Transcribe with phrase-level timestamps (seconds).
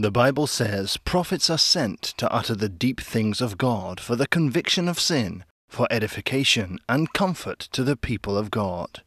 [0.00, 4.26] The Bible says prophets are sent to utter the deep things of God for the
[4.26, 9.02] conviction of sin, for edification and comfort to the people of God.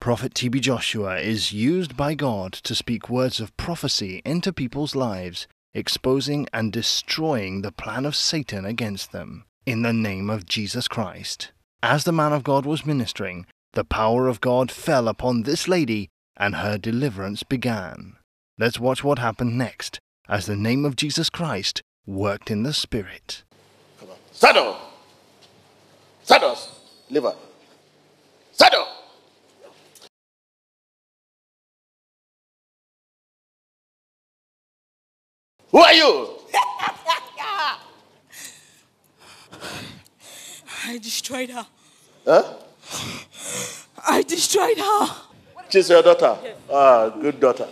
[0.00, 5.48] Prophet TB Joshua is used by God to speak words of prophecy into people's lives,
[5.74, 11.50] exposing and destroying the plan of Satan against them, in the name of Jesus Christ.
[11.82, 16.10] As the man of God was ministering, the power of God fell upon this lady
[16.36, 18.14] and her deliverance began.
[18.58, 19.98] Let's watch what happened next
[20.28, 23.44] as the name of Jesus Christ worked in the Spirit.
[23.98, 24.16] Come on.
[24.30, 24.76] Saddle.
[26.22, 26.68] Saddles.
[27.08, 27.34] Liver.
[28.52, 28.86] Saddle.
[35.70, 36.28] Who are you?
[40.84, 41.66] I destroyed her.
[42.26, 42.54] Huh?
[44.06, 45.08] I destroyed her.
[45.70, 46.36] She's your daughter.
[46.70, 47.66] Ah, good daughter.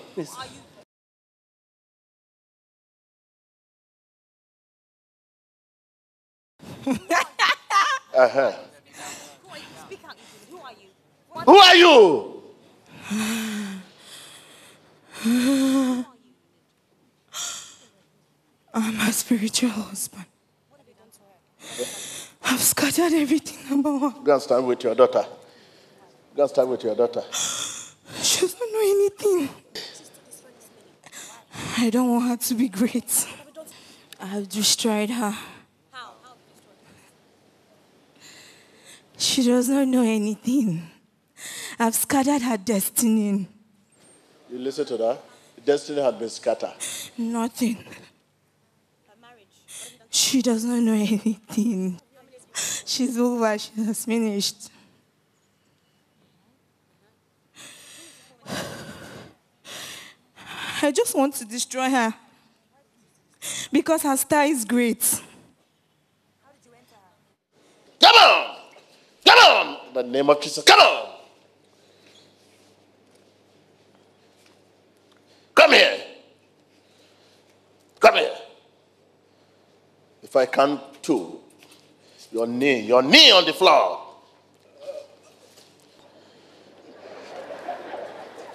[6.86, 8.53] Uh-huh.
[11.45, 12.42] Who are you?
[18.72, 20.25] I'm her spiritual husband.
[22.42, 24.20] I've scattered everything about her.
[24.22, 25.25] Go and stand with your daughter.
[26.34, 27.22] Go and stand with your daughter.
[27.33, 29.48] She doesn't know anything.
[31.78, 33.27] I don't want her to be great.
[34.20, 35.37] I've destroyed her.
[39.31, 40.83] She does not know anything.
[41.78, 43.47] I've scattered her destiny.
[44.50, 45.22] You listen to that?
[45.64, 46.75] Destiny had been scattered.
[47.17, 47.77] Nothing.
[47.77, 49.47] Her marriage.
[50.11, 52.00] She does not know anything.
[52.84, 53.56] She's over.
[53.56, 54.69] She has finished.
[60.83, 62.12] I just want to destroy her
[63.70, 65.22] because her star is great.
[68.00, 68.56] Come on!
[69.25, 69.77] Come on!
[69.88, 71.11] In the name of Jesus, come on!
[75.55, 76.00] Come here.
[77.99, 78.34] Come here.
[80.22, 81.41] If I count two,
[82.33, 84.06] your knee, your knee on the floor.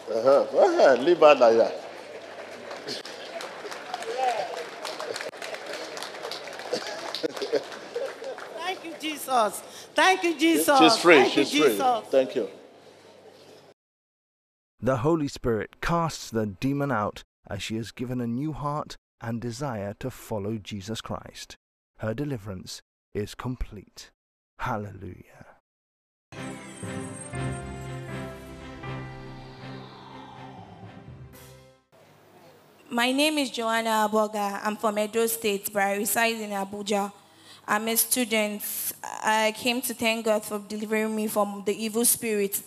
[0.10, 0.42] Uh-huh.
[0.42, 0.96] Uh-huh.
[1.02, 1.82] Leave her like that.
[8.58, 9.62] Thank you, Jesus.
[9.96, 10.78] Thank you, Jesus.
[10.78, 11.16] She's free.
[11.16, 11.72] Thank She's you, free.
[11.72, 12.04] Jesus.
[12.10, 12.50] Thank you.
[14.82, 19.40] The Holy Spirit casts the demon out as she is given a new heart and
[19.40, 21.56] desire to follow Jesus Christ.
[22.00, 22.82] Her deliverance
[23.14, 24.12] is complete.
[24.60, 25.46] Hallelujah.
[32.90, 34.60] My name is Joanna Aboga.
[34.64, 37.12] I'm from Edo State, but I reside in Abuja.
[37.68, 38.62] I'm a student.
[39.04, 42.62] I came to thank God for delivering me from the evil spirit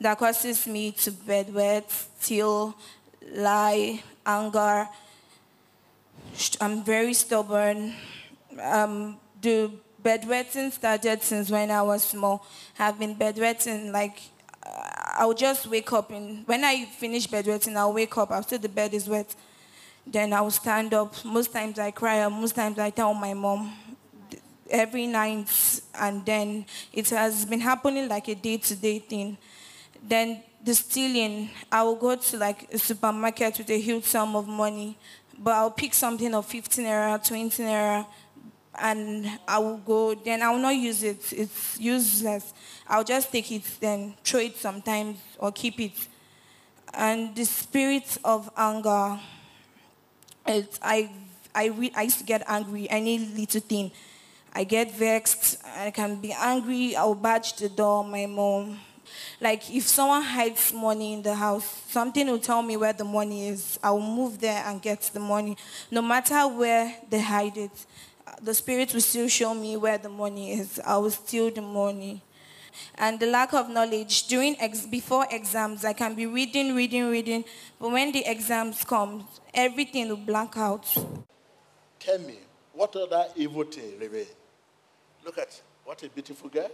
[0.00, 2.74] that causes me to bedwet, steal,
[3.32, 4.88] lie, anger.
[6.60, 7.94] I'm very stubborn.
[8.60, 9.70] Um, the
[10.02, 12.44] bedwetting started since when I was small.
[12.80, 14.18] I've been bedwetting like
[15.14, 18.94] I'll just wake up and when I finish bedwetting, I'll wake up after the bed
[18.94, 19.32] is wet.
[20.04, 21.24] Then I'll stand up.
[21.24, 23.72] Most times I cry, most times I tell my mom
[24.72, 25.48] every night,
[26.00, 29.36] and then it has been happening like a day-to-day thing.
[30.02, 34.48] Then the stealing, I will go to like a supermarket with a huge sum of
[34.48, 34.96] money,
[35.38, 38.06] but I'll pick something of 15 naira, 20 naira,
[38.78, 41.32] and I will go, then I will not use it.
[41.32, 42.54] It's useless.
[42.88, 45.92] I'll just take it, then throw it sometimes or keep it.
[46.94, 49.18] And the spirit of anger,
[50.46, 51.10] it, I,
[51.54, 53.90] I, I used to get angry any little thing.
[54.54, 58.78] I get vexed, I can be angry, I'll badge the door, my mom.
[59.40, 63.48] Like if someone hides money in the house, something will tell me where the money
[63.48, 63.78] is.
[63.82, 65.56] I will move there and get the money.
[65.90, 67.86] No matter where they hide it,
[68.42, 70.80] the spirit will still show me where the money is.
[70.84, 72.22] I will steal the money.
[72.96, 77.44] And the lack of knowledge during ex- before exams, I can be reading, reading, reading,
[77.80, 80.86] but when the exams come, everything will blank out.
[81.98, 82.38] Tell me,
[82.72, 84.26] what other evil thing remain?
[85.24, 86.70] Look at what a beautiful girl.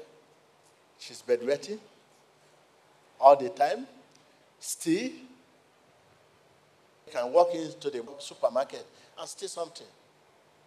[0.99, 1.79] She's bedwetting
[3.21, 3.87] all the time.
[4.59, 5.11] Still,
[7.09, 8.85] you can walk into the supermarket
[9.19, 9.87] and steal something.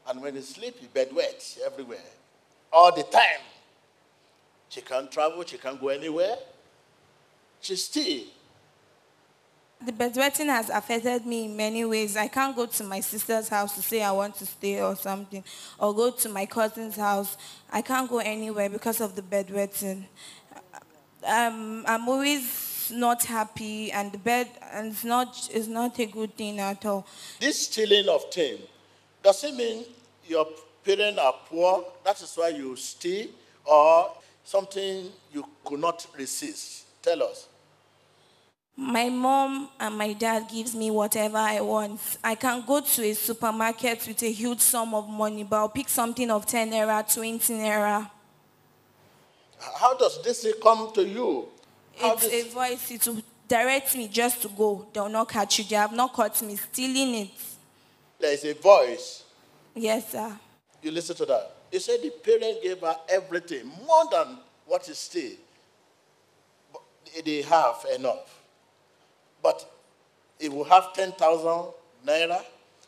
[0.07, 1.99] And when you sleep, you bedwet everywhere.
[2.71, 3.41] All the time.
[4.69, 6.35] She can't travel, she can't go anywhere.
[7.59, 8.21] She's still.
[9.83, 12.15] The bedwetting has affected me in many ways.
[12.15, 15.43] I can't go to my sister's house to say I want to stay or something,
[15.79, 17.35] or go to my cousin's house.
[17.71, 20.05] I can't go anywhere because of the bedwetting.
[21.25, 26.59] Um, I'm always not happy, and the bed it's not it's not a good thing
[26.59, 27.07] at all.
[27.39, 28.61] This stealing of things,
[29.23, 29.85] does it mean
[30.27, 30.47] your
[30.83, 31.85] parents are poor?
[32.03, 33.29] That is why you steal,
[33.65, 34.11] or
[34.43, 36.85] something you could not resist?
[37.01, 37.47] Tell us.
[38.81, 42.01] My mom and my dad gives me whatever I want.
[42.23, 45.87] I can go to a supermarket with a huge sum of money, but I'll pick
[45.87, 48.09] something of 10 naira, 20 naira.
[49.79, 51.47] How does this come to you?
[51.97, 52.89] How It's this- a voice.
[52.89, 54.87] It will direct me just to go.
[54.91, 55.65] They'll not catch you.
[55.65, 57.29] They have not caught me stealing it.
[58.19, 59.23] there is a voice.
[59.75, 60.39] Yes, sir.
[60.81, 61.51] You listen to that.
[61.69, 65.33] He said the parent gave her everything, more than what is still.
[66.73, 66.81] But
[67.23, 68.40] they have enough.
[69.41, 69.69] But
[70.39, 71.73] he will have 10,000
[72.05, 72.43] naira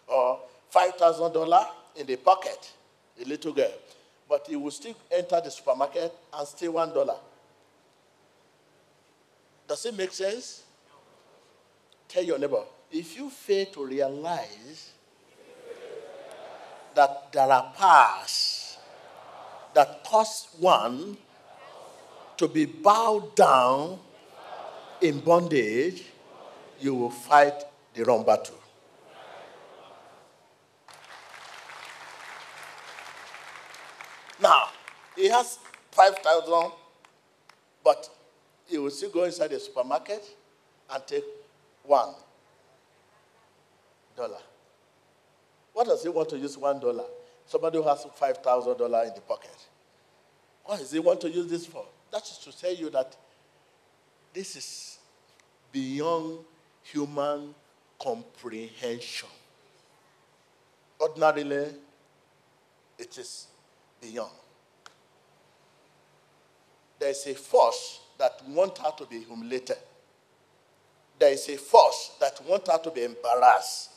[0.08, 0.40] or
[0.74, 1.66] $5,000
[1.96, 2.72] in the pocket,
[3.18, 3.72] the little girl.
[4.28, 7.18] But he will still enter the supermarket and steal one dollar.
[9.68, 10.64] Does it make sense?
[12.08, 14.92] Tell your neighbor, if you fail to realize
[16.96, 18.78] that there are paths
[19.74, 21.18] that cause one
[22.38, 24.00] to be bowed down
[25.02, 26.04] in bondage,
[26.80, 28.60] you will fight the wrong battle.
[34.42, 34.70] Now,
[35.16, 35.60] he has
[35.92, 36.72] 5,000,
[37.84, 38.10] but
[38.68, 40.24] he will still go inside the supermarket
[40.92, 41.24] and take
[41.84, 42.14] one
[44.16, 44.40] dollar.
[45.74, 47.06] What does he want to use one dollar?
[47.46, 49.56] Somebody who has five thousand dollar in the pocket.
[50.64, 51.86] What does he want to use this for?
[52.12, 53.16] That is to tell you that
[54.34, 55.00] this is
[55.72, 56.40] beyond
[56.84, 57.54] human
[58.02, 59.30] comprehension.
[61.00, 61.68] Ordinarily,
[63.00, 63.48] it is
[64.02, 64.32] beyond.
[67.00, 69.78] There is a force that wants her to be humiliated.
[71.20, 73.92] There is a force that wants her to be embarrassed.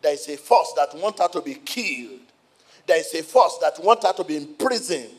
[0.00, 2.20] There is a force that wants her to be killed.
[2.86, 5.10] There is a force that wants her to be imprisoned.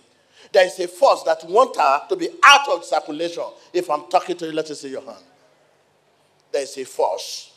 [0.51, 3.43] There is a force that wants her to be out of circulation.
[3.71, 5.23] If I'm talking to you, let us see your hand.
[6.53, 7.49] There is a force.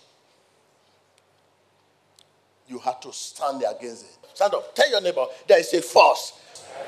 [2.69, 4.17] You have to stand against it.
[4.35, 4.75] Stand up.
[4.75, 6.33] Tell your neighbor, there is a force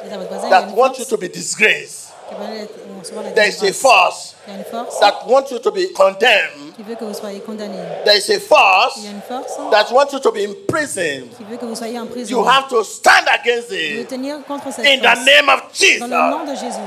[0.03, 2.13] Dites à votre voisin, il y a that wants you to be disgraced.
[2.29, 5.15] qui veut être- recevoir la There is a force Il y a une force that
[5.27, 6.75] wants you to be condemned.
[6.77, 7.79] qui veut que vous soyez condamné.
[8.05, 11.35] There is a force Il y a une force that wants you to be imprisoned.
[11.37, 12.31] qui veut que vous soyez en prison.
[12.31, 15.61] You have to stand against it tenir contre cette in the name of
[16.01, 16.79] Dans le nom Jesus.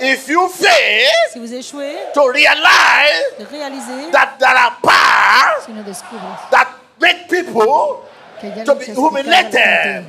[0.00, 0.14] De Jésus.
[0.14, 5.72] If you fail Si vous échouez, to realize de réaliser that there are powers si
[5.72, 6.68] no descubres that
[7.00, 8.02] make people
[8.64, 10.04] to be humiliated,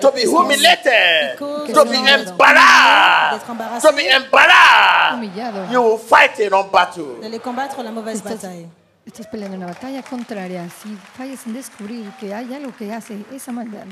[0.00, 3.46] to be humiliated, to be you embarrassed,
[3.82, 7.20] to be embarrassed, you will fight in a wrong battle.
[7.20, 8.68] d'aller combattre la mauvaise Estás, bataille.
[9.06, 10.68] estás peleando una batalla contraria.
[10.82, 13.86] Si fallas en descubrir que hay algo que hace esa maldad,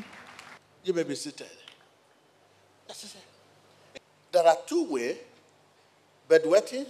[0.85, 1.47] You may be seated.
[4.33, 5.17] There are two ways
[6.29, 6.87] bedwetting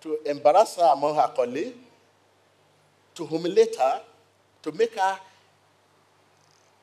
[0.00, 1.76] to embarrass her among her colleagues,
[3.14, 4.00] to humiliate her,
[4.62, 5.18] to make her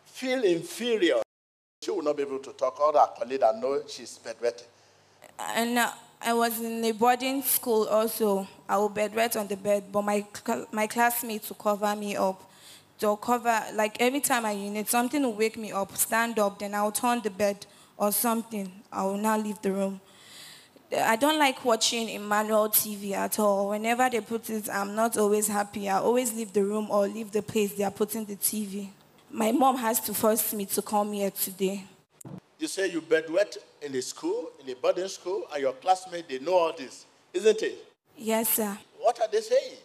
[0.05, 1.21] feel inferior.
[1.81, 2.79] She will not be able to talk.
[2.79, 4.65] All her colleagues that know she's bedwetting.
[5.39, 8.47] And uh, I was in a boarding school also.
[8.67, 10.25] I would bedwet on the bed, but my,
[10.71, 12.43] my classmates will cover me up.
[12.99, 16.73] They'll cover, like every time I unit, something will wake me up, stand up, then
[16.73, 18.71] I'll turn the bed or something.
[18.91, 20.01] I will now leave the room.
[20.95, 23.69] I don't like watching Emmanuel TV at all.
[23.69, 25.89] Whenever they put it, I'm not always happy.
[25.89, 28.87] I always leave the room or leave the place they are putting the TV.
[29.29, 31.83] My mom has to force me to come here today.
[32.59, 36.39] You say you bedwet in a school, in a boarding school, and your classmates, they
[36.39, 37.85] know all this, isn't it?
[38.15, 38.77] Yes, sir.
[38.99, 39.77] What are they saying?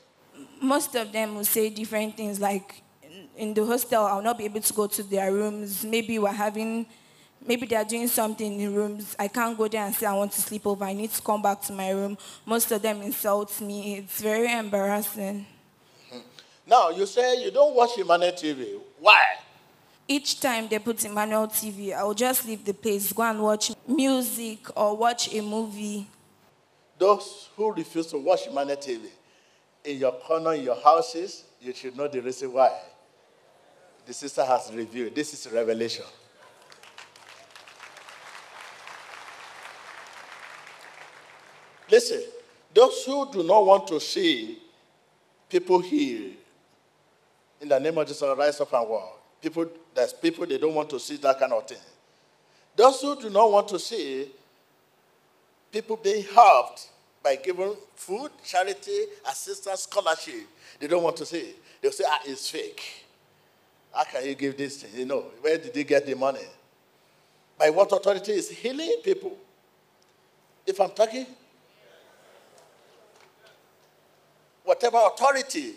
[0.60, 4.44] most of them will say different things like in, in the hostel i'll not be
[4.44, 6.86] able to go to their rooms maybe we're having
[7.46, 10.40] maybe they're doing something in rooms i can't go there and say i want to
[10.40, 13.96] sleep over i need to come back to my room most of them insult me
[13.98, 15.44] it's very embarrassing
[16.66, 18.78] Now, you say you don't watch Emmanuel TV.
[19.00, 19.20] Why?
[20.08, 23.72] each time they put Emmanuel TV, I will just leave the place, go and watch
[23.86, 26.06] music or watch a movie.
[26.98, 29.06] Those who refuse to watch Emmanuel TV
[29.84, 32.70] in your corner, in your houses, you should know the reason why.
[34.04, 35.14] The sister has revealed.
[35.14, 36.04] This is revelation.
[41.92, 42.22] Listen,
[42.72, 44.58] those who do not want to see
[45.50, 46.32] people healed,
[47.60, 49.20] In the name of Jesus, rise up and walk.
[49.42, 51.76] People, there's people they don't want to see that kind of thing.
[52.74, 54.26] Those who do not want to see
[55.70, 56.88] people being helped
[57.22, 60.46] by giving food, charity, assistance, scholarship,
[60.80, 61.52] they don't want to see.
[61.82, 63.04] They'll say, ah, it's fake.
[63.94, 64.98] How can you give this thing?
[64.98, 66.46] You know, where did they get the money?
[67.58, 69.36] By what authority is healing people?
[70.66, 71.26] If I'm talking,
[74.72, 75.74] whatever authority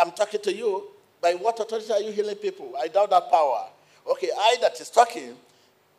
[0.00, 0.84] I'm talking to you,
[1.20, 2.74] by what authority are you healing people?
[2.78, 3.66] I doubt that power.
[4.08, 5.34] Okay, I that is talking,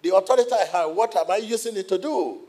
[0.01, 2.39] the authority I have, what am I using it to do?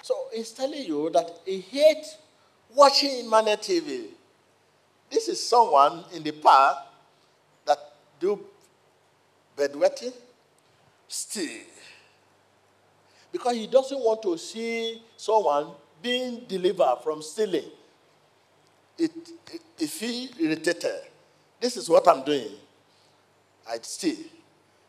[0.00, 2.16] So he's telling you that he hates
[2.74, 4.06] watching Emmanuel TV.
[5.10, 6.78] This is someone in the past
[7.66, 7.78] that
[8.18, 8.40] do
[9.58, 10.14] bedwetting,
[11.10, 11.64] steal.
[13.32, 15.68] Because he doesn't want to see someone
[16.00, 17.64] being delivered from stealing.
[18.96, 19.10] It,
[19.52, 21.00] it, it feel irritated.
[21.60, 22.52] This is what I'm doing.
[23.68, 24.16] I'd steal.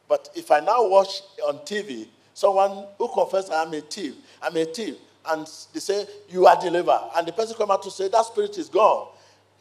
[0.07, 4.65] But if I now watch on TV someone who confesses I'm a thief, I'm a
[4.65, 4.95] thief,
[5.27, 8.57] and they say you are delivered, and the person come out to say that spirit
[8.57, 9.07] is gone,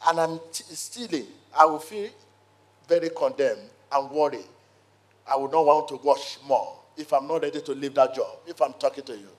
[0.07, 1.27] and I'm t- stealing,
[1.57, 2.09] I will feel
[2.87, 4.45] very condemned and worried.
[5.27, 8.39] I would not want to watch more if I'm not ready to leave that job,
[8.47, 9.29] if I'm talking to you.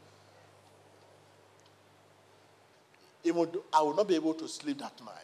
[3.25, 5.17] Even I will not be able to sleep that night.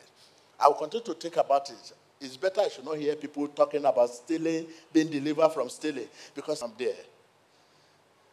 [0.61, 1.93] I will continue to think about it.
[2.21, 6.63] It's better I should not hear people talking about stealing, being delivered from stealing, because
[6.63, 6.95] I'm there.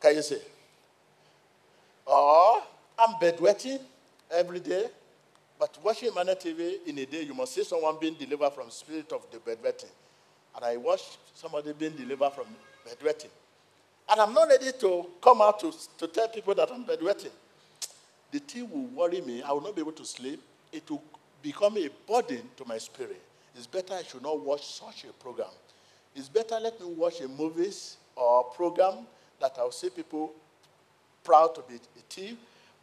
[0.02, 0.40] Can you see?
[2.06, 2.62] Or
[2.98, 3.80] I'm bedwetting
[4.32, 4.88] every day,
[5.60, 9.12] but watching Emmanuel TV in a day, you must see someone being delivered from spirit
[9.12, 9.92] of the bedwetting.
[10.56, 12.46] And I watch somebody being delivered from
[12.88, 13.30] bedwetting.
[14.10, 17.32] And I'm not ready to come out to, to tell people that I'm bedwetting.
[18.32, 19.42] The thing will worry me.
[19.42, 20.42] I will not be able to sleep.
[20.72, 21.04] It will
[21.42, 23.22] become a burden to my spirit.
[23.56, 25.48] It's better I should not watch such a program.
[26.16, 29.06] It's better let me watch a movies or a program
[29.40, 30.34] that I'll see people
[31.24, 32.38] proud to be a thief,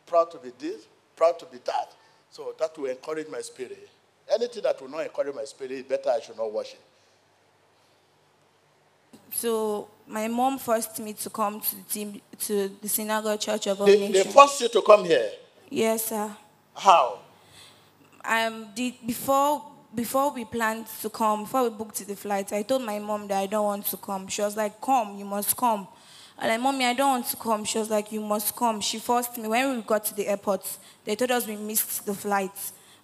[0.06, 0.86] proud to be this,
[1.16, 1.92] proud to be that.
[2.30, 3.88] So that will encourage my spirit.
[4.32, 6.80] Anything that will not encourage my spirit, better I should not watch it.
[9.32, 13.80] So my mom forced me to come to the, team, to the synagogue church of
[13.80, 15.30] all They, they forced you to come here.
[15.70, 16.30] Yes, sir.
[16.74, 17.18] How?
[18.24, 22.82] Um, the, before before we planned to come, before we booked the flight, I told
[22.82, 24.26] my mom that I don't want to come.
[24.28, 25.86] She was like, "Come, you must come."
[26.38, 28.98] I'm like, "Mommy, I don't want to come." She was like, "You must come." She
[28.98, 29.48] forced me.
[29.48, 30.66] When we got to the airport,
[31.04, 32.52] they told us we missed the flight,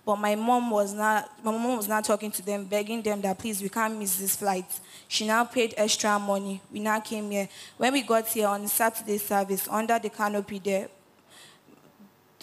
[0.04, 1.30] but my mom was not.
[1.44, 4.36] My mom was not talking to them, begging them that please, we can't miss this
[4.36, 4.80] flight.
[5.06, 6.60] She now paid extra money.
[6.72, 7.48] We now came here.
[7.76, 10.88] When we got here on Saturday service, under the canopy there,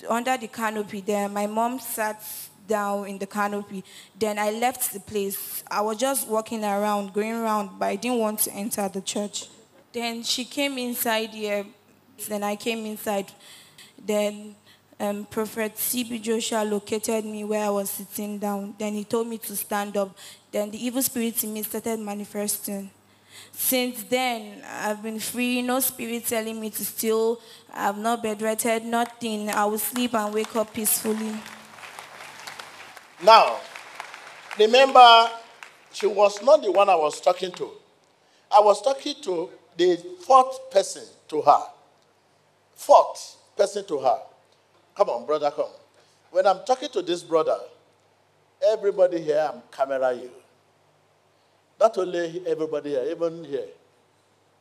[0.10, 1.30] under the canopy there.
[1.30, 2.22] My mom sat
[2.68, 3.84] down in the canopy.
[4.18, 5.64] Then I left the place.
[5.70, 9.48] I was just walking around, going around, but I didn't want to enter the church.
[9.94, 11.66] Then she came inside here.
[12.28, 13.32] Then I came inside.
[14.04, 14.56] Then
[15.00, 16.20] um, Prophet T.B.
[16.20, 18.75] Joshua located me where I was sitting down.
[18.78, 20.18] Then he told me to stand up.
[20.52, 22.90] Then the evil spirits in me started manifesting.
[23.52, 27.40] Since then, I've been free, no spirit telling me to steal.
[27.74, 29.50] I've not bedwetted, nothing.
[29.50, 31.34] I will sleep and wake up peacefully.
[33.24, 33.58] Now,
[34.58, 35.30] remember,
[35.92, 37.72] she was not the one I was talking to.
[38.52, 41.62] I was talking to the fourth person to her.
[42.75, 44.20] Fourth person to her.
[44.96, 45.70] Come on, brother, come.
[46.32, 47.58] When I'm talking to this brother,
[48.66, 50.32] everybody here, I'm camera you.
[51.80, 53.68] Not only everybody here, even here.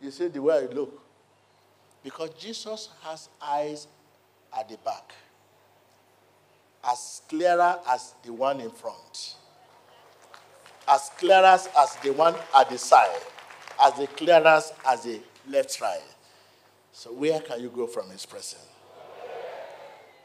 [0.00, 1.00] You see the way I look.
[2.02, 3.86] Because Jesus has eyes
[4.56, 5.14] at the back,
[6.86, 9.36] as clearer as the one in front,
[10.86, 13.20] as clearest as the one at the side,
[13.82, 16.02] as the clearest as the left side.
[16.92, 18.73] So, where can you go from his presence?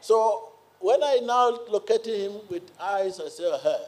[0.00, 3.80] So, when I now located him with eyes, I said, her.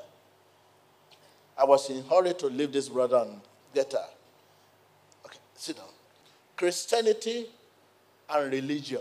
[1.57, 3.41] I was in hurry to leave this brother and
[3.75, 4.07] get her.
[5.27, 5.87] Okay, sit down.
[6.57, 7.47] Christianity
[8.29, 9.01] and religion.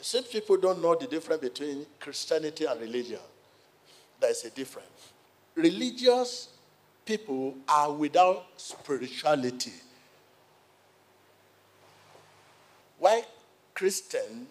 [0.00, 3.20] Since people don't know the difference between Christianity and religion,
[4.20, 5.12] there is a difference.
[5.54, 6.48] Religious
[7.06, 9.72] people are without spirituality.
[12.98, 13.22] Why
[13.74, 14.48] Christians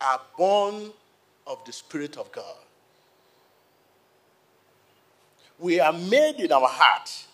[0.00, 0.90] are born
[1.46, 2.56] of the Spirit of God.
[5.58, 7.26] We are made in our heart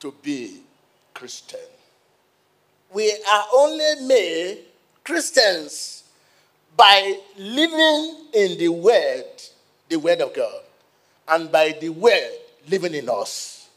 [0.00, 0.62] to be
[1.14, 1.60] Christian.
[2.92, 4.58] we are only made
[5.04, 6.04] Christians
[6.76, 9.24] by living in the Word,
[9.88, 10.62] the Word of God,
[11.28, 12.30] and by the Word
[12.68, 13.68] living in us.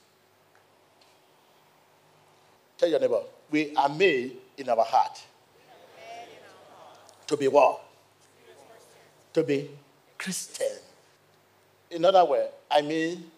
[2.78, 3.22] Tell your neighbor,
[3.54, 5.22] we are made in our heart.
[7.28, 7.82] To be what?
[9.34, 9.70] To be
[10.18, 10.80] Christian.
[11.92, 13.30] In other words, I mean,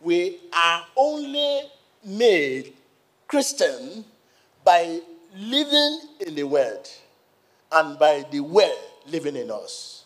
[0.00, 1.60] we are only
[2.04, 2.72] made
[3.28, 4.04] Christian
[4.64, 4.98] by
[5.36, 6.88] living in the Word
[7.70, 8.74] and by the Word
[9.06, 10.04] living in us.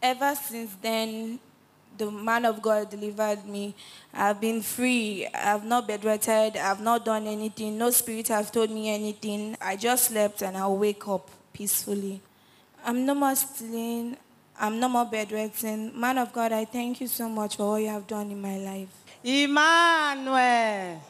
[0.00, 1.38] Ever since then,
[1.96, 3.74] the man of God delivered me.
[4.12, 5.26] I've been free.
[5.34, 6.56] I've not bedwetted.
[6.56, 7.78] I've not done anything.
[7.78, 9.56] No spirit has told me anything.
[9.60, 12.20] I just slept and I'll wake up peacefully.
[12.84, 14.16] I'm no more stealing.
[14.58, 15.94] I'm no more bedwetting.
[15.94, 18.56] Man of God, I thank you so much for all you have done in my
[18.58, 18.88] life.
[19.22, 21.00] Emmanuel.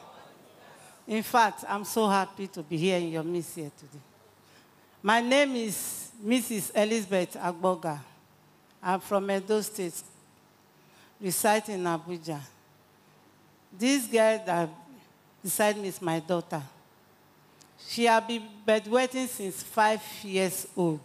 [1.07, 4.01] In fact, I'm so happy to be here in your midst here today.
[5.03, 6.71] My name is Mrs.
[6.75, 7.99] Elizabeth Agboga.
[8.81, 10.01] I'm from Edo State,
[11.25, 12.39] reside in Abuja.
[13.75, 14.69] This girl that
[15.41, 16.61] beside me is my daughter.
[17.87, 21.01] She has been bedwetting since five years old.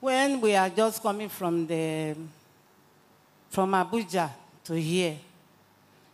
[0.00, 2.16] When we are just coming from the
[3.50, 4.30] from Abuja
[4.64, 5.18] to here,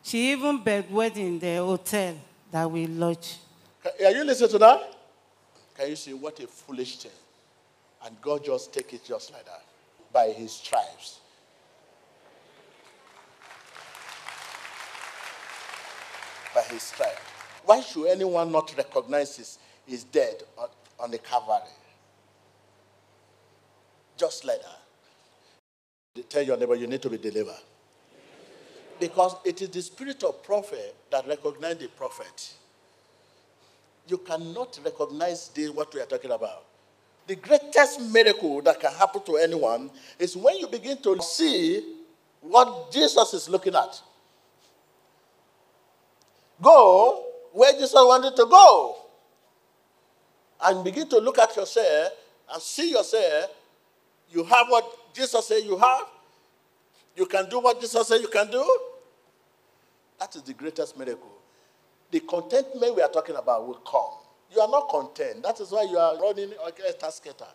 [0.02, 2.16] she even bedwetted in the hotel
[2.50, 3.36] that we lodge.
[3.84, 4.98] Are you listening to that?
[5.76, 7.12] Can you see what a foolish thing?
[8.04, 9.62] And God just take it just like that
[10.12, 11.21] by his stripes.
[16.54, 17.21] By his stripes.
[17.64, 20.69] Why should anyone not recognize his, his dead on,
[21.00, 21.69] on the Calvary?
[24.16, 26.28] Just like that.
[26.28, 27.61] Tell your neighbor you need to be delivered.
[29.00, 32.52] Because it is the spirit of prophet that recognize the prophet.
[34.07, 36.64] You cannot recognize the, what we are talking about.
[37.26, 41.98] The greatest miracle that can happen to anyone is when you begin to see
[42.40, 44.00] what Jesus is looking at.
[46.61, 48.96] Go where Jesus wanted to go.
[50.64, 52.12] And begin to look at yourself
[52.52, 53.50] and see yourself.
[54.30, 56.06] You have what Jesus said you have.
[57.16, 58.78] You can do what Jesus said you can do.
[60.18, 61.32] That is the greatest miracle.
[62.11, 64.21] The contentment we are talking about will come.
[64.54, 65.42] You are not content.
[65.42, 66.52] That is why you are running
[66.86, 67.46] extra skater.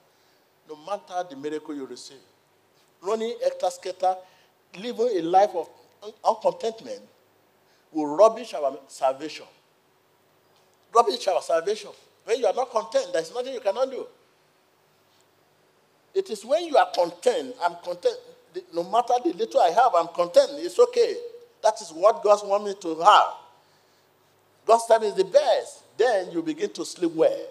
[0.68, 2.18] No matter the miracle you receive.
[3.02, 4.16] Running extra skater,
[4.80, 5.70] living a life of
[6.26, 7.02] uncontentment
[7.92, 9.46] will rubbish our salvation.
[10.94, 11.92] Rubbish our salvation.
[12.26, 14.06] When you are not content, there's nothing you cannot do.
[16.14, 18.16] It is when you are content, I'm content.
[18.74, 20.50] No matter the little I have, I'm content.
[20.56, 21.16] It's okay.
[21.62, 23.28] That is what God wants me to have.
[24.66, 25.84] God's time is the best.
[25.98, 27.48] Then you begin to sleep well.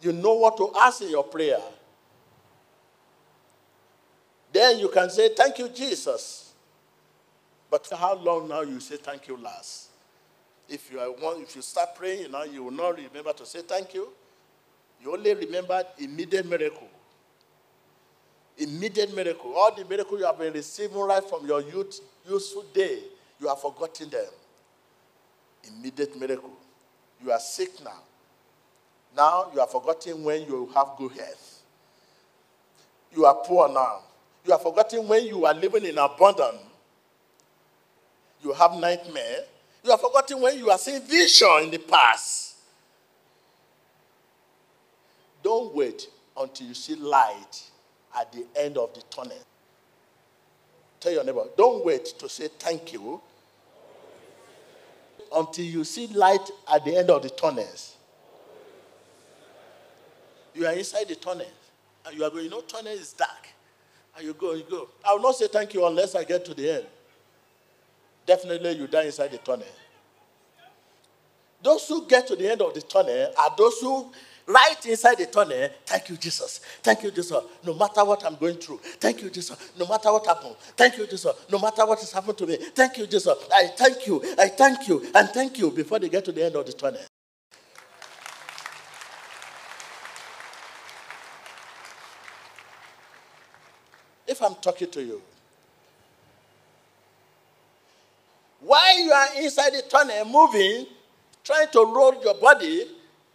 [0.00, 1.60] You know what to ask in your prayer.
[4.52, 6.46] Then you can say, Thank you, Jesus.
[7.70, 9.88] But how long now you say thank you last?
[10.68, 13.46] If you, are one, if you start praying, you know, you will not remember to
[13.46, 14.08] say thank you.
[15.02, 16.88] You only remember immediate miracle.
[18.58, 19.52] Immediate miracle.
[19.54, 23.00] All the miracle you have been receiving right from your youth, useful day,
[23.40, 24.26] you have forgotten them.
[25.68, 26.52] Immediate miracle.
[27.22, 28.02] You are sick now.
[29.16, 31.62] Now you are forgotten when you have good health.
[33.14, 34.00] You are poor now.
[34.44, 36.58] You are forgotten when you are living in abundance.
[38.42, 39.40] You have nightmare.
[39.82, 42.56] You are forgotten when you are seeing vision in the past.
[45.42, 47.62] Don't wait until you see light
[48.18, 49.38] at the end of the tunnel.
[51.00, 53.20] Tell your neighbor, don't wait to say thank you
[55.36, 57.96] until you see light at the end of the tunnels.
[60.54, 61.46] You are inside the tunnel,
[62.06, 63.48] and you are going, you know, tunnel is dark.
[64.16, 64.88] And you go, you go.
[65.06, 66.86] I will not say thank you unless I get to the end.
[68.24, 69.66] Definitely you die inside the tunnel.
[71.62, 74.10] Those who get to the end of the tunnel are those who
[74.46, 76.60] right inside the tunnel, thank you, Jesus.
[76.82, 77.42] Thank you, Jesus.
[77.64, 79.56] No matter what I'm going through, thank you, Jesus.
[79.78, 81.34] No matter what happened, thank you, Jesus.
[81.50, 83.36] No matter what has happened to me, thank you, Jesus.
[83.52, 86.56] I thank you, I thank you, and thank you before they get to the end
[86.56, 87.00] of the tunnel.
[94.26, 95.22] If I'm talking to you,
[98.60, 100.86] while you are inside the tunnel moving,
[101.44, 102.86] trying to roll your body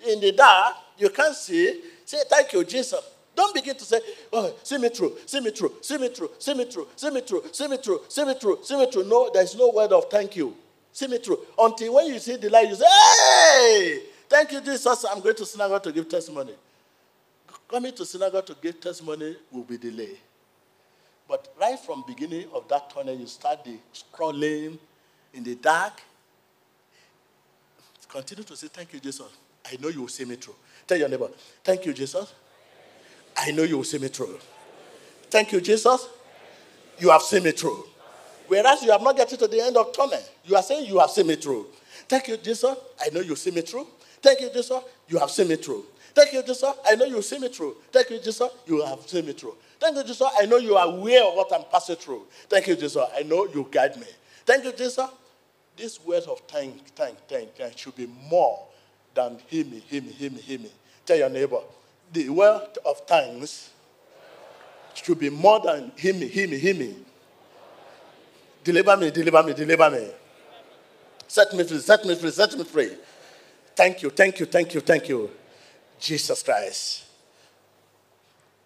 [0.08, 1.82] in the dark, you can't see.
[2.06, 3.02] Say, thank you, Jesus.
[3.36, 4.00] Don't begin to say,
[4.34, 7.22] oh, see me through, see me through, see me through, see me through, see me
[7.22, 9.04] through, see me through, see me through, see me through.
[9.06, 10.56] No, there's no word of thank you.
[10.92, 11.40] See me through.
[11.58, 15.06] Until when you see the light, you say, Hey, thank you, Jesus.
[15.06, 16.54] I'm going to synagogue to give testimony.
[17.70, 20.18] Coming to synagogue to give testimony will be delayed.
[21.28, 24.78] But right from beginning of that tunnel, you start the scrolling
[25.34, 26.02] in the dark.
[28.10, 29.32] Continue to say, Thank you, Jesus.
[29.66, 30.56] I know you will see me through.
[30.88, 31.30] Tell your neighbor,
[31.64, 32.34] Thank you, Jesus.
[33.38, 34.40] I know you will see me through.
[35.30, 36.08] Thank you, Jesus.
[37.00, 37.86] You have seen me through.
[38.48, 41.10] Whereas you have not gotten to the end of tunnel, you are saying you have
[41.10, 41.68] seen me through.
[42.08, 42.76] Thank you, Jesus.
[43.00, 43.88] I know you see me through.
[44.22, 44.84] Thank you, Jesus.
[45.08, 45.86] You have seen me through.
[46.14, 46.66] Thank you, Jesus.
[46.86, 47.78] I know you see me through.
[47.92, 48.44] Thank you, Jesus.
[48.68, 49.56] You have seen me through.
[49.80, 50.28] Thank you, Jesus.
[50.38, 52.28] I know you are aware of what I'm passing through.
[52.50, 52.98] Thank you, Jesus.
[53.16, 54.08] I know you guide me.
[54.46, 55.10] Thank you, Jesus.
[55.78, 58.68] This word of thank, thank, thank, thank should be more
[59.14, 60.72] than hear me, hear me, hear me, hear me.
[61.06, 61.60] Tell your neighbor,
[62.12, 63.70] the word of thanks
[64.94, 66.96] should be more than hear me, hear me, hear me.
[68.64, 70.08] Deliver me, deliver me, deliver me.
[71.28, 72.92] Set me free, set me free, set me free.
[73.76, 75.32] Thank you, thank you, thank you, thank you.
[76.00, 77.06] Jesus Christ.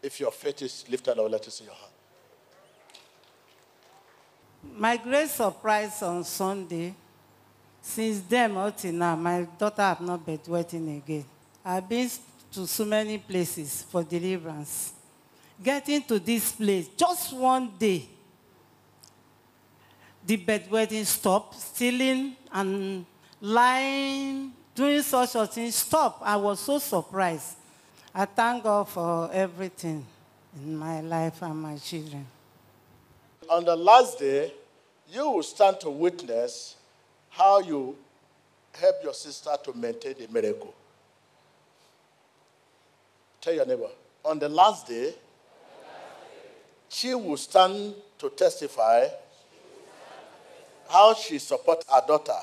[0.01, 1.91] If your faith is lifted, I will let you see your hand.
[4.77, 6.93] My great surprise on Sunday,
[7.85, 11.23] since then up till now, my daughter have not been waiting again.
[11.63, 12.09] I've been
[12.53, 14.91] to so many places for deliverance.
[15.63, 18.09] Getting to this place, just one day,
[20.25, 23.05] the bedwetting stopped, stealing and
[23.39, 26.23] lying, doing such a thing stopped.
[26.23, 27.55] I was so surprised.
[28.13, 30.03] I thank God for everything
[30.57, 32.25] in my life and my children.
[33.47, 34.51] On the last day,
[35.07, 36.77] you will stand to witness
[37.35, 37.95] how you
[38.73, 40.73] help your sister to maintain the miracle.
[43.41, 43.89] Tell your neighbor,
[44.23, 45.13] on the last day,
[46.89, 49.07] she will stand to testify
[50.89, 52.39] how she supports her daughter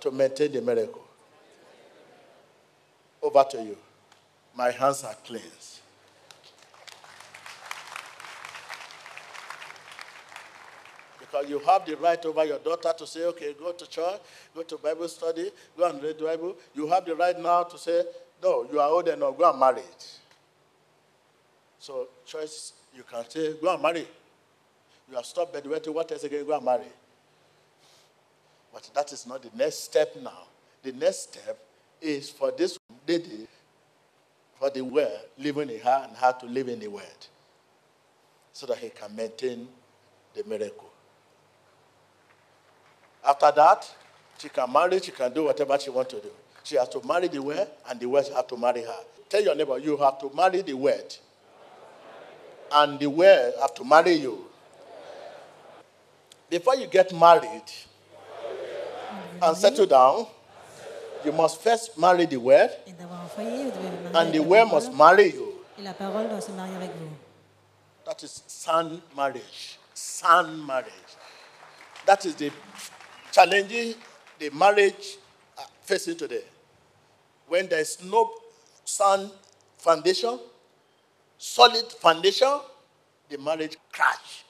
[0.00, 1.02] to maintain the miracle.
[3.22, 3.76] Over to you.
[4.54, 5.80] My hands are cleansed.
[11.42, 14.20] You have the right over your daughter to say, okay, go to church,
[14.54, 16.56] go to Bible study, go and read the Bible.
[16.74, 18.04] You have the right now to say,
[18.42, 20.18] no, you are old enough, go and marry it.
[21.78, 24.06] So, choice, you can say, go and marry.
[25.08, 26.44] You have stopped bedwetting, what else again?
[26.44, 26.84] Go and marry.
[28.72, 30.42] But that is not the next step now.
[30.82, 31.58] The next step
[32.00, 33.46] is for this lady,
[34.58, 37.26] for the word living in her and her to live in the word
[38.52, 39.68] so that he can maintain
[40.34, 40.90] the miracle.
[43.26, 43.90] After that,
[44.38, 46.30] she can marry, she can do whatever she wants to do.
[46.62, 48.98] She has to marry the word, and the word has to marry her.
[49.28, 51.16] Tell your neighbor, you have to marry the word,
[52.72, 54.44] and the word have to marry you.
[56.48, 57.62] Before you get married
[59.42, 60.26] and settle down,
[61.24, 64.32] you must first marry the word, Et d'avoir un foyer, vous devez vous marier and
[64.32, 65.54] the word must marry you.
[65.78, 67.10] Et la parole doit se marier avec vous.
[68.04, 69.78] That is sound marriage.
[69.94, 71.16] Sound marriage.
[72.06, 72.52] That is the
[73.36, 73.94] challenging
[74.38, 75.18] the marriage
[75.58, 76.40] uh, facing today.
[77.48, 78.32] When there is no
[78.82, 79.30] sound
[79.76, 80.38] foundation,
[81.36, 82.60] solid foundation,
[83.28, 84.44] the marriage crash.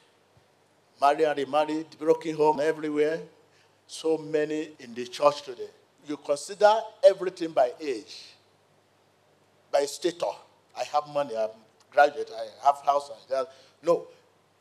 [1.01, 3.19] Marry and remarry, broken home everywhere.
[3.89, 5.69] So many in the church today.
[6.07, 6.73] You consider
[7.05, 8.23] everything by age
[9.73, 10.23] by status.
[10.79, 11.49] I have money, I'm
[11.91, 13.11] graduate, I have house.
[13.83, 14.07] No.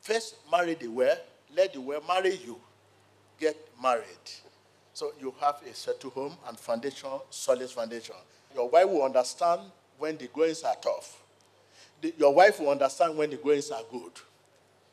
[0.02, 1.18] First, marry the well,
[1.56, 2.60] let the well marry you.
[3.40, 4.06] Get married.
[4.94, 8.16] So you have a settled home and foundation, solid foundation.
[8.56, 9.62] Your wife will understand
[9.98, 11.22] when the goings are tough.
[12.02, 14.12] The- your wife will understand when the goings are good.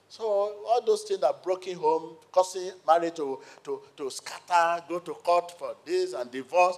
[0.08, 5.14] So all those things are broken home, causing marriage to, to, to scatter, go to
[5.14, 6.76] court for this and divorce.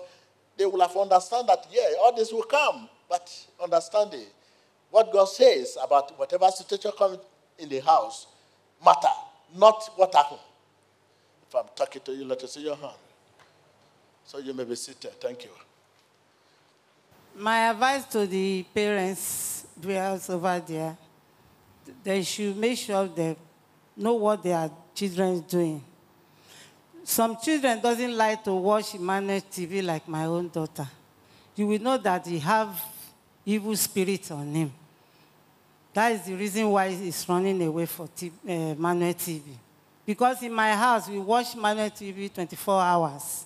[0.56, 2.88] They will have understand that, yeah, all this will come.
[3.08, 3.28] But
[3.62, 4.26] understanding
[4.90, 7.18] what God says about whatever situation comes
[7.58, 8.28] in the house
[8.84, 9.08] matter,
[9.56, 10.40] not what happened.
[11.54, 12.92] I'm talking to you, let us see your hand.
[14.24, 15.12] So you may be seated.
[15.20, 15.50] Thank you.
[17.36, 20.96] My advice to the parents dwellers over there,
[22.02, 23.36] they should make sure they
[23.96, 25.82] know what their children is doing.
[27.02, 30.88] Some children doesn't like to watch Emmanuel TV like my own daughter.
[31.54, 32.80] You will know that he have
[33.44, 34.72] evil spirit on him.
[35.92, 39.42] That is the reason why he's running away for T- uh, Manuel TV.
[40.06, 43.44] Because in my house, we watch Manuel TV 24 hours.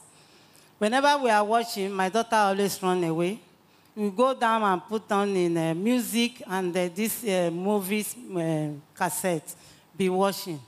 [0.78, 3.38] Whenever we are watching, my daughter always run away.
[3.94, 8.68] We go down and put on in uh, music and uh, this uh, movies uh,
[8.94, 9.54] cassette,
[9.96, 10.60] be watching.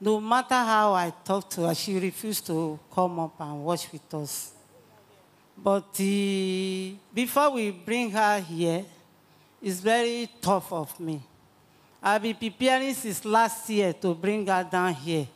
[0.00, 4.14] No matter how I talk to her, she refused to come up and watch with
[4.14, 4.52] us.
[5.56, 5.92] But
[7.14, 8.84] before we bring her here,
[9.62, 11.20] it's very tough of me.
[12.02, 15.26] I've been preparing since last year to bring her down here.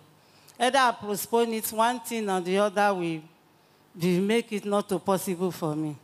[0.58, 3.20] Either I postpone it one thing or the other will,
[4.00, 5.96] will make it not possible for me.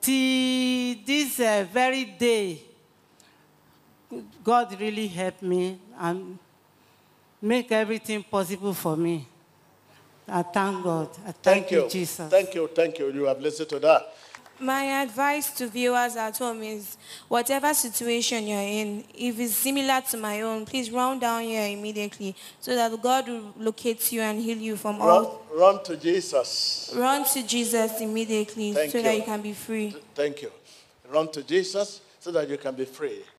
[0.00, 2.62] Till this uh, very day,
[4.42, 6.38] God really helped me and
[7.42, 9.26] make everything possible for me.
[10.26, 11.08] I thank God.
[11.26, 11.88] I thank, Thank you.
[11.88, 12.30] Jesus.
[12.30, 12.68] Thank you.
[12.68, 13.10] Thank you.
[13.12, 14.14] You have listened to that.
[14.60, 16.96] My advice to viewers at home is
[17.28, 22.34] whatever situation you're in, if it's similar to my own, please run down here immediately
[22.60, 25.46] so that God will locate you and heal you from Run, all.
[25.54, 26.92] run to Jesus.
[26.96, 29.20] Run to Jesus immediately Thank so that you.
[29.20, 29.94] you can be free.
[30.14, 30.50] Thank you.
[31.08, 33.20] Run to Jesus so that you can be free.